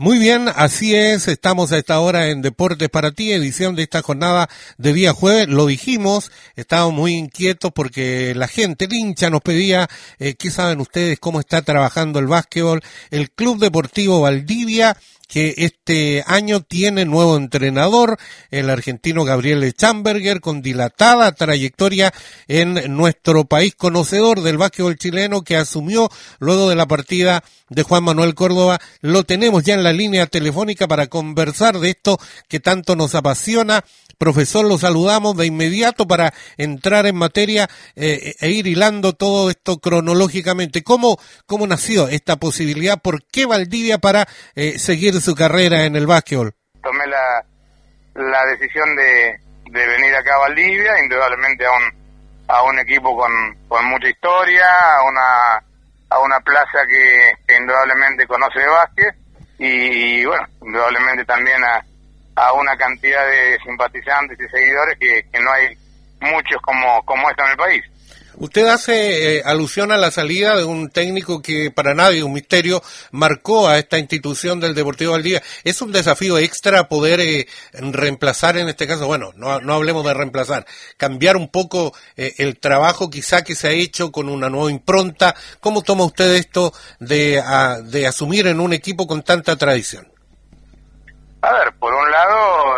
[0.00, 4.00] Muy bien, así es, estamos a esta hora en Deportes para ti, edición de esta
[4.00, 9.40] jornada de día jueves, lo dijimos, estábamos muy inquietos porque la gente, el hincha nos
[9.40, 9.88] pedía,
[10.20, 12.80] eh, ¿qué saben ustedes cómo está trabajando el básquetbol?
[13.10, 14.96] El Club Deportivo Valdivia
[15.28, 18.18] que este año tiene nuevo entrenador,
[18.50, 22.12] el argentino Gabriel Chamberger, con dilatada trayectoria
[22.48, 26.10] en nuestro país, conocedor del básquetbol chileno, que asumió
[26.40, 28.80] luego de la partida de Juan Manuel Córdoba.
[29.02, 32.18] Lo tenemos ya en la línea telefónica para conversar de esto
[32.48, 33.84] que tanto nos apasiona.
[34.18, 39.78] Profesor, lo saludamos de inmediato para entrar en materia eh, e ir hilando todo esto
[39.78, 40.82] cronológicamente.
[40.82, 43.00] ¿Cómo, cómo nació esta posibilidad?
[43.00, 44.26] ¿Por qué Valdivia para
[44.56, 46.52] eh, seguir su carrera en el básquetbol?
[46.82, 47.44] Tomé la,
[48.14, 49.40] la decisión de,
[49.70, 51.98] de venir acá a Valdivia, indudablemente a un,
[52.48, 53.30] a un equipo con,
[53.68, 55.64] con mucha historia, a una,
[56.10, 59.14] a una plaza que, indudablemente conoce de básquet
[59.58, 61.84] y, bueno, indudablemente también a,
[62.38, 65.76] a una cantidad de simpatizantes y seguidores que, no hay
[66.20, 67.84] muchos como, como esto en el país.
[68.40, 72.82] Usted hace eh, alusión a la salida de un técnico que para nadie, un misterio,
[73.10, 75.42] marcó a esta institución del Deportivo Valdivia.
[75.64, 79.08] ¿Es un desafío extra poder eh, reemplazar en este caso?
[79.08, 83.68] Bueno, no, no hablemos de reemplazar, cambiar un poco eh, el trabajo quizá que se
[83.68, 85.34] ha hecho con una nueva impronta.
[85.58, 87.42] ¿Cómo toma usted esto de,
[87.86, 90.12] de asumir en un equipo con tanta tradición?
[91.42, 92.76] A ver, por un lado,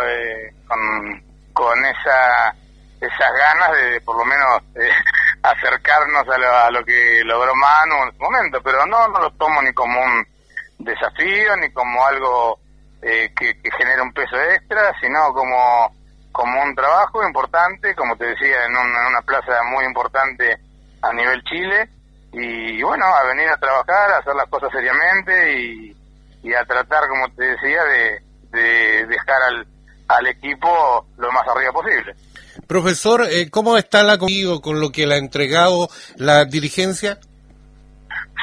[0.67, 2.55] con, con esa
[3.01, 4.61] esas ganas de por lo menos
[5.43, 9.73] acercarnos a lo, que logró Manu en su momento, pero no, no lo tomo ni
[9.73, 10.25] como un
[10.77, 12.59] desafío, ni como algo
[13.01, 15.95] eh, que, que genere un peso extra, sino como,
[16.31, 20.57] como un trabajo importante, como te decía, en, una plaza muy importante
[21.01, 21.89] a nivel Chile,
[22.33, 25.97] y bueno, a venir a trabajar, a hacer las cosas seriamente y,
[26.43, 29.67] y a tratar, como te decía, de, de dejar al,
[30.17, 32.15] al equipo lo más arriba posible.
[32.67, 37.19] Profesor, eh, ¿cómo está la conmigo con lo que le ha entregado la dirigencia?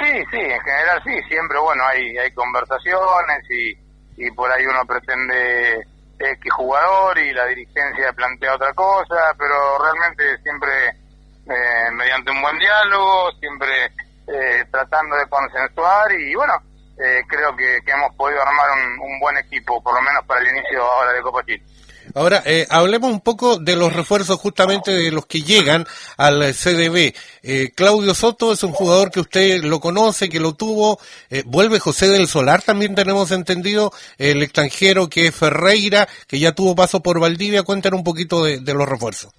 [0.00, 4.84] Sí, sí, en general sí, siempre, bueno, hay, hay conversaciones y, y por ahí uno
[4.86, 5.84] pretende
[6.18, 10.88] X jugador y la dirigencia plantea otra cosa, pero realmente siempre
[11.46, 13.86] eh, mediante un buen diálogo, siempre
[14.26, 16.54] eh, tratando de consensuar y bueno,
[17.28, 20.82] creo que, hemos podido armar un, un, buen equipo, por lo menos para el inicio
[20.82, 21.62] ahora de Copa Chile.
[22.14, 27.14] Ahora, eh, hablemos un poco de los refuerzos justamente de los que llegan al CDB.
[27.42, 30.98] Eh, Claudio Soto es un jugador que usted lo conoce, que lo tuvo.
[31.30, 33.92] Eh, vuelve José del Solar, también tenemos entendido.
[34.16, 37.62] El extranjero que es Ferreira, que ya tuvo paso por Valdivia.
[37.62, 39.32] Cuéntanos un poquito de, los refuerzos.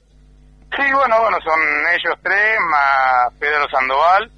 [0.76, 1.60] Sí, bueno, bueno, son
[1.94, 4.32] ellos tres más Pedro Sandoval.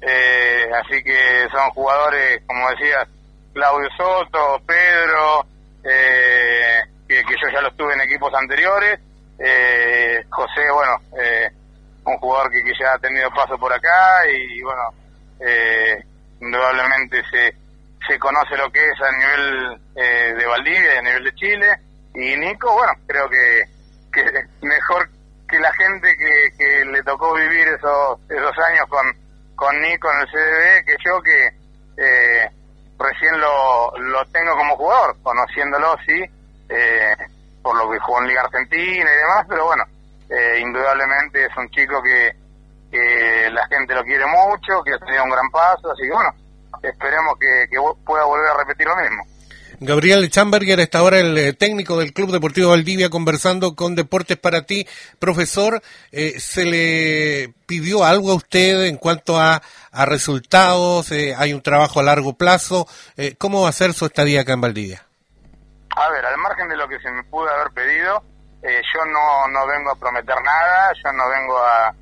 [0.00, 3.08] Así que son jugadores, como decías,
[3.52, 5.46] Claudio Soto, Pedro.
[5.84, 9.00] Eh, que, yo ya lo tuve en equipos anteriores.
[9.38, 11.48] Eh, José, bueno, eh,
[12.04, 14.82] un jugador que, ya ha tenido paso por acá y bueno,
[15.40, 16.04] eh,
[16.40, 17.54] indudablemente se,
[18.06, 21.66] se conoce lo que es a nivel de Valdivia a nivel de Chile.
[22.14, 23.64] Y Nico, bueno, creo que,
[24.12, 24.24] que
[24.62, 25.08] mejor
[25.48, 29.06] que la gente que, que le tocó vivir esos, esos años con,
[29.58, 31.50] con Nico en el CDB, que yo que
[32.98, 36.24] recién lo, lo tengo como jugador, conociéndolo, sí,
[36.68, 37.16] eh,
[37.62, 39.84] por lo que jugó en Liga Argentina y demás, pero bueno,
[40.28, 42.32] eh, indudablemente es un chico que,
[42.90, 46.30] que la gente lo quiere mucho, que ha tenido un gran paso, así que bueno,
[46.82, 47.66] esperemos que,
[48.04, 49.24] pueda volver a repetir lo mismo.
[49.80, 54.62] Gabriel Chamberger está ahora el eh, técnico del Club Deportivo Valdivia conversando con Deportes para
[54.62, 54.86] ti.
[55.18, 55.80] Profesor,
[56.10, 59.62] ¿se le pidió algo a usted en cuanto a,
[59.92, 61.12] a resultados?
[61.12, 62.88] ¿Hay un trabajo a largo plazo?
[63.38, 65.04] ¿Cómo va a ser su estadía acá en Valdivia?
[65.94, 68.22] A ver, al margen de lo que se me pudo haber pedido,
[68.62, 71.94] eh, yo no, no vengo a prometer nada, yo no vengo a,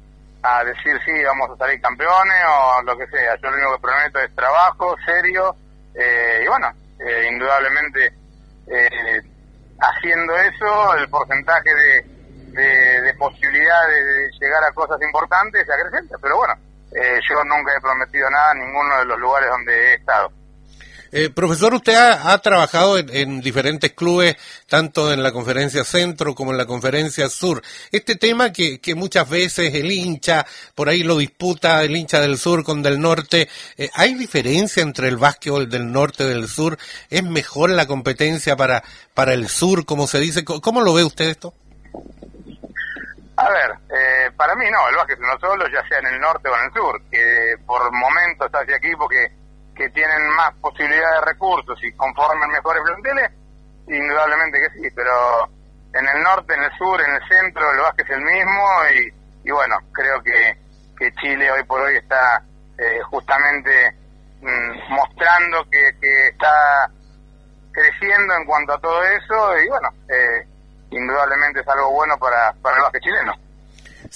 [0.42, 3.36] a decir sí, vamos a salir campeones o lo que sea.
[3.36, 5.56] Yo lo único que prometo es trabajo, serio,
[5.94, 8.12] eh, y bueno, eh, indudablemente
[9.78, 12.02] haciendo eso, el porcentaje de,
[12.50, 16.54] de, de posibilidades de llegar a cosas importantes se acrecenta, pero bueno,
[16.92, 20.32] yo nunca he prometido nada en ninguno de los lugares donde he estado.
[21.12, 24.36] Eh, profesor, usted ha, trabajado en, diferentes clubes,
[24.68, 27.62] tanto en la conferencia centro como en la conferencia sur.
[27.92, 32.64] Este tema que, muchas veces el hincha, por ahí lo disputa el hincha del sur
[32.64, 36.78] con del norte, eh, ¿hay diferencia entre el básquetbol del norte y del sur?
[37.10, 38.82] ¿Es mejor la competencia para,
[39.14, 40.44] para el sur, como se dice?
[40.44, 41.54] ¿Cómo lo ve usted esto?
[43.38, 46.48] A ver, eh, para mí no, el básquet no solo, ya sea en el norte
[46.48, 49.30] o en el sur, que por momentos hacia aquí porque
[49.76, 53.30] que tienen más posibilidades de recursos y conformen mejores planteles,
[53.86, 55.48] indudablemente que sí, pero
[55.92, 58.62] en el norte, en el sur, en el centro, el básquet es el mismo
[58.94, 60.56] y, y bueno, creo que,
[60.98, 62.42] que Chile hoy por hoy está
[62.78, 63.96] eh, justamente
[64.40, 66.90] mm, mostrando que, que está
[67.72, 70.46] creciendo en cuanto a todo eso y bueno, eh,
[70.90, 73.32] indudablemente es algo bueno para, para el básquet chileno.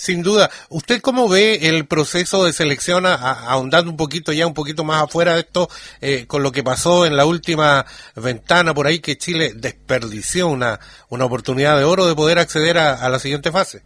[0.00, 0.49] Sin duda.
[0.70, 5.35] ¿Usted cómo ve el proceso de selección, ahondando un poquito ya, un poquito más afuera
[5.35, 5.69] de esto,
[6.00, 7.85] eh, con lo que pasó en la última
[8.17, 10.81] ventana por ahí, que Chile desperdició una,
[11.11, 13.82] una oportunidad de oro de poder acceder a, la siguiente fase?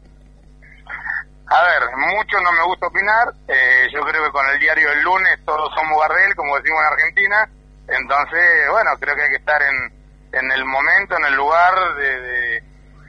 [1.48, 3.34] A ver, mucho no me gusta opinar.
[3.48, 6.92] Eh, yo creo que con el diario del lunes todos somos Gardel, como decimos en
[6.92, 7.48] Argentina.
[7.88, 9.92] Entonces, bueno, creo que hay que estar en,
[10.30, 12.62] en el momento, en el lugar de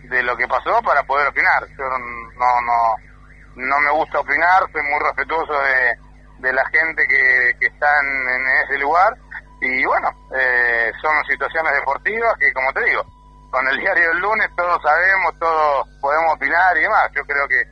[0.09, 1.67] de lo que pasó para poder opinar.
[1.77, 1.83] Yo
[2.37, 5.97] no, no, no me gusta opinar, soy muy respetuoso de,
[6.39, 9.15] de la gente que, que está en, ese lugar
[9.61, 13.03] y bueno, eh, son situaciones deportivas que como te digo,
[13.49, 17.09] con el diario del lunes todos sabemos, todos podemos opinar y demás.
[17.15, 17.63] Yo creo que,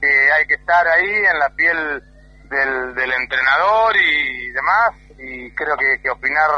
[0.00, 2.02] que hay que estar ahí en la piel
[2.50, 6.50] del, del entrenador y demás y creo que, que opinar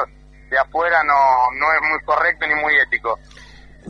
[0.50, 1.14] de afuera no,
[1.58, 3.18] no es muy correcto ni muy ético.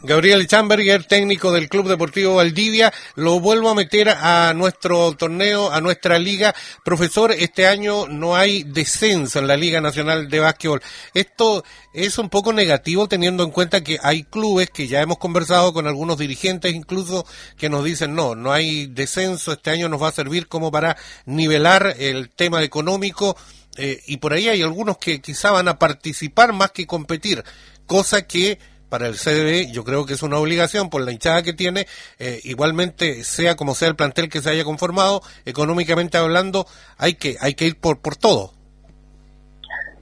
[0.03, 5.81] Gabriel Chamberger, técnico del Club Deportivo Valdivia, lo vuelvo a meter a nuestro torneo, a
[5.81, 6.55] nuestra liga.
[6.85, 10.83] Profesor, este año no hay descenso en la Liga Nacional de Básquetbol.
[11.15, 11.65] Esto
[11.95, 15.87] es un poco negativo teniendo en cuenta que hay clubes que ya hemos conversado con
[15.87, 17.27] algunos dirigentes incluso
[17.57, 20.97] que nos dicen no, no hay descenso, este año nos va a servir como para
[21.25, 23.37] nivelar el tema económico
[23.77, 27.45] eh, y por ahí hay algunos que quizá van a participar más que competir,
[27.87, 31.53] cosa que para el CDB, yo creo que es una obligación por la hinchada que
[31.53, 31.87] tiene,
[32.19, 36.67] eh, igualmente sea como sea el plantel que se haya conformado, económicamente hablando,
[36.99, 38.53] hay que hay que ir por por todo.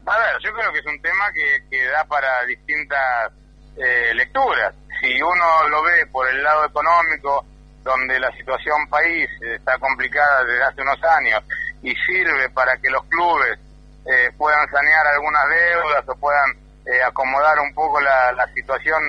[0.07, 3.33] A ver, yo creo que es un tema que, que da para distintas
[3.77, 4.75] eh, lecturas.
[5.01, 7.47] Si uno lo ve por el lado económico,
[7.83, 11.43] donde la situación país está complicada desde hace unos años
[11.83, 13.59] y sirve para que los clubes
[14.07, 19.03] eh, puedan sanear algunas deudas o puedan eh, acomodar un poco la, la situación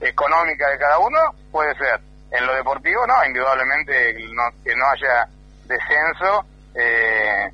[0.00, 1.18] económica de cada uno,
[1.50, 2.00] puede ser.
[2.30, 4.14] En lo deportivo, no, indudablemente
[4.62, 5.26] que no haya
[5.64, 6.44] descenso,
[6.74, 7.50] eh,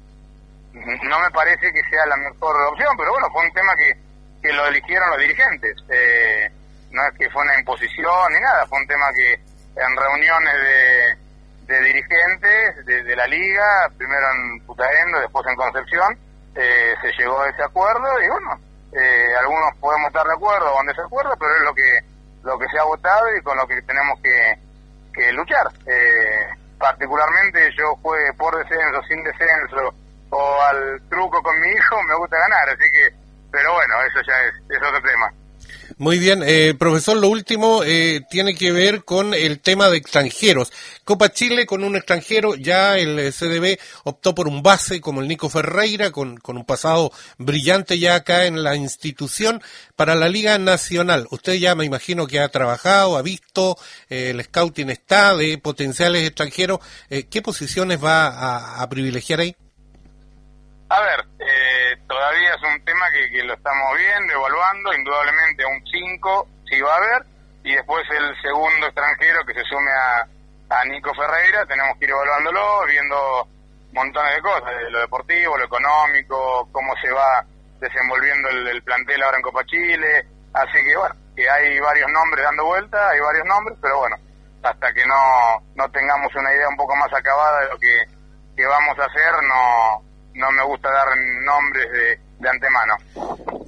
[0.75, 3.93] no me parece que sea la mejor opción, pero bueno, fue un tema que,
[4.43, 5.77] que lo eligieron los dirigentes.
[5.89, 6.51] Eh,
[6.91, 11.75] no es que fue una imposición ni nada, fue un tema que en reuniones de,
[11.75, 16.19] de dirigentes de, de, la liga, primero en Putaendo, después en Concepción,
[16.55, 18.61] eh, se llegó a ese acuerdo y bueno,
[18.95, 22.15] eh, algunos podemos estar de acuerdo o en desacuerdo, pero es lo que
[22.45, 24.59] lo que se ha votado y con lo que tenemos que,
[25.13, 25.67] que luchar.
[25.87, 26.47] Eh,
[26.79, 29.95] particularmente yo juegue por descenso, sin descenso
[30.31, 33.09] o al truco con mi hijo, me gusta ganar, así que,
[33.51, 35.33] pero bueno, eso ya es, es otro tema.
[35.97, 40.73] Muy bien, eh, profesor, lo último eh, tiene que ver con el tema de extranjeros.
[41.05, 45.49] Copa Chile con un extranjero, ya el CDB optó por un base como el Nico
[45.49, 49.63] Ferreira, con, con un pasado brillante ya acá en la institución,
[49.95, 51.29] para la Liga Nacional.
[51.31, 53.79] Usted ya me imagino que ha trabajado, ha visto,
[54.11, 56.81] eh, el scouting está de potenciales extranjeros.
[57.09, 59.55] Eh, ¿Qué posiciones va a, a privilegiar ahí?
[60.89, 61.64] A ver, eh,
[62.15, 66.95] todavía es un tema que, que, lo estamos viendo, evaluando, indudablemente un 5 sí va
[66.95, 67.27] a haber,
[67.65, 72.13] y después el segundo extranjero que se sume a, a Nico Ferreira, tenemos que ir
[72.13, 73.49] evaluándolo, viendo
[73.93, 77.45] montones de cosas, de lo deportivo, lo económico, cómo se va
[77.81, 80.23] desenvolviendo el, el, plantel ahora en Copa Chile,
[80.53, 84.17] así que bueno, que hay varios nombres dando vuelta, hay varios nombres, pero bueno,
[84.63, 88.05] hasta que no, no tengamos una idea un poco más acabada de lo que,
[88.57, 91.09] que vamos a hacer, no no me gusta dar
[91.45, 92.97] nombres de, de antemano.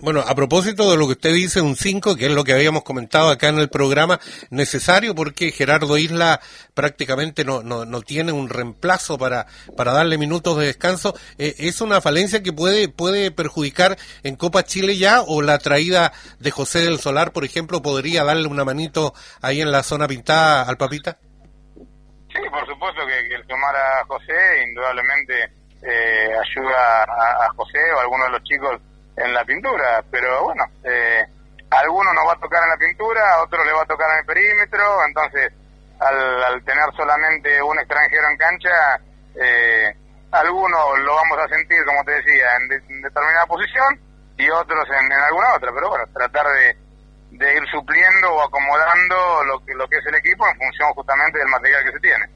[0.00, 2.84] Bueno, a propósito de lo que usted dice, un 5, que es lo que habíamos
[2.84, 4.20] comentado acá en el programa,
[4.50, 6.40] necesario porque Gerardo Isla
[6.74, 9.46] prácticamente no, no, no tiene un reemplazo para,
[9.76, 11.14] para darle minutos de descanso.
[11.38, 16.12] Eh, ¿Es una falencia que puede, puede perjudicar en Copa Chile ya o la traída
[16.38, 20.62] de José del Solar, por ejemplo, podría darle una manito ahí en la zona pintada
[20.62, 21.18] al papita?
[21.74, 25.34] Sí, por supuesto que, que el tomar a José, indudablemente
[25.86, 28.80] eh, ayuda a, a, José o a alguno de los chicos
[29.16, 31.24] en la pintura, pero bueno, eh,
[31.70, 34.10] a alguno nos va a tocar en la pintura, a otro le va a tocar
[34.10, 35.52] en el perímetro, entonces
[36.00, 39.00] al, al tener solamente un extranjero en cancha,
[39.36, 39.94] eh,
[40.32, 44.00] algunos lo vamos a sentir, como te decía, en, de, en determinada posición
[44.36, 46.76] y otros en, en, alguna otra, pero bueno, tratar de,
[47.30, 51.38] de ir supliendo o acomodando lo que, lo que es el equipo en función justamente
[51.38, 52.26] del material que se tiene.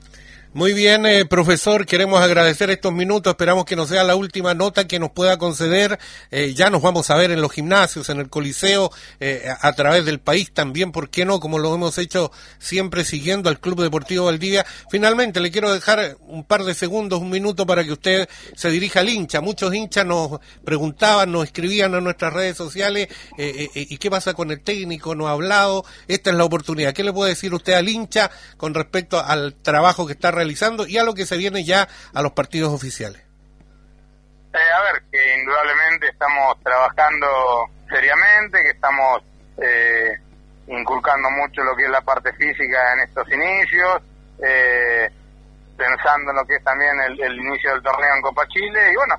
[0.53, 4.89] Muy bien, eh, profesor, queremos agradecer estos minutos, esperamos que no sea la última nota
[4.89, 5.97] que nos pueda conceder.
[6.33, 8.91] Eh, ya nos vamos a ver en los gimnasios, en el Coliseo,
[9.21, 11.39] eh, a través del país también, ¿por qué no?
[11.39, 14.67] Como lo hemos hecho siempre siguiendo al Club Deportivo Valdivia.
[14.91, 19.01] Finalmente, le quiero dejar un par de segundos, un minuto para que usted se dirija
[19.01, 19.41] al hincha.
[19.41, 23.07] Muchos hinchas nos preguntaban, nos escribían en nuestras redes sociales,
[23.39, 25.15] ¿y qué pasa con el técnico?
[25.15, 26.93] No ha hablado, esta es la oportunidad.
[26.93, 30.40] ¿Qué le puede decir usted al hincha con respecto al trabajo que está realizando
[30.89, 33.23] y a lo que se viene ya a los partidos oficiales?
[34.53, 37.27] Eh, a ver, que indudablemente estamos trabajando
[37.89, 39.23] seriamente, que estamos
[39.63, 40.19] eh,
[40.67, 44.03] inculcando mucho lo que es la parte física en estos inicios,
[44.43, 45.09] eh,
[45.77, 49.15] pensando en lo que es también el, inicio del torneo en Copa Chile y bueno,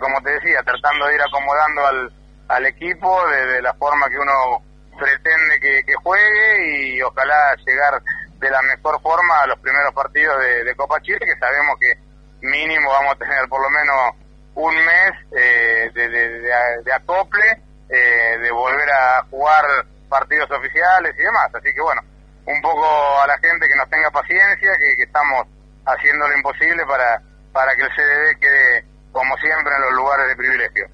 [0.00, 2.12] como te decía, tratando de ir acomodando al,
[2.48, 4.62] al equipo de, la forma que uno
[4.98, 8.02] pretende que, que juegue y ojalá llegar
[8.42, 10.34] de la mejor forma a los primeros partidos
[10.64, 11.94] de, Copa Chile, que sabemos que
[12.40, 14.18] mínimo vamos a tener por lo menos
[14.56, 19.64] un mes eh, de, acople, eh, de volver a jugar
[20.08, 21.54] partidos oficiales y demás.
[21.54, 22.02] Así que bueno,
[22.44, 22.84] un poco
[23.22, 25.46] a la gente que nos tenga paciencia, que, que estamos
[25.86, 27.22] haciendo lo imposible para,
[27.52, 30.88] para que el CDD quede, como siempre, en los lugares de privilegio.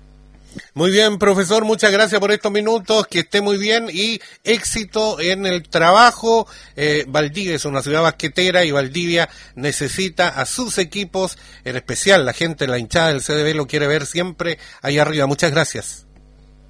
[0.75, 5.47] Muy bien, profesor, muchas gracias por estos minutos, que esté muy bien y éxito en
[5.47, 6.47] el trabajo.
[6.76, 12.33] Eh, Valdivia es una ciudad basquetera y Valdivia necesita a sus equipos, en especial la
[12.33, 15.26] gente, la hinchada del CDB lo quiere ver siempre ahí arriba.
[15.26, 16.07] Muchas gracias.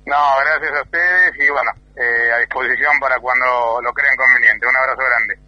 [0.06, 4.66] No, gracias a ustedes y bueno, eh, a disposición para cuando lo crean conveniente.
[4.66, 5.38] Un abrazo grande.